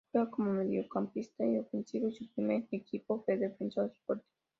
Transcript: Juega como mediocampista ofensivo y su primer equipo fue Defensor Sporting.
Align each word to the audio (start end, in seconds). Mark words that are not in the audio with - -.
Juega 0.11 0.31
como 0.31 0.51
mediocampista 0.53 1.43
ofensivo 1.43 2.07
y 2.07 2.13
su 2.15 2.27
primer 2.33 2.67
equipo 2.71 3.21
fue 3.23 3.37
Defensor 3.37 3.91
Sporting. 3.93 4.25